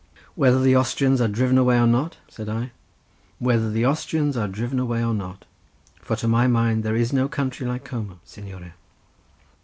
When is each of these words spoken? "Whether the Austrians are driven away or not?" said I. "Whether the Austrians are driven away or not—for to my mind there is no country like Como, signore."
"Whether 0.33 0.59
the 0.59 0.75
Austrians 0.75 1.21
are 1.21 1.27
driven 1.27 1.59
away 1.59 1.77
or 1.79 1.85
not?" 1.85 2.17
said 2.27 2.49
I. 2.49 2.71
"Whether 3.37 3.69
the 3.69 3.85
Austrians 3.85 4.35
are 4.35 4.47
driven 4.47 4.79
away 4.79 5.03
or 5.03 5.13
not—for 5.13 6.15
to 6.15 6.27
my 6.27 6.47
mind 6.47 6.81
there 6.81 6.95
is 6.95 7.13
no 7.13 7.27
country 7.27 7.67
like 7.67 7.85
Como, 7.85 8.17
signore." 8.25 8.73